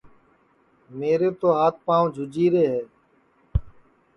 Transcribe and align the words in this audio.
میرے 0.97 1.29
تو 1.39 1.47
ہات 1.57 1.75
پانٚو 1.85 2.09
جھوجھی 2.13 2.45
رے 2.53 2.65
ہے 2.73 2.81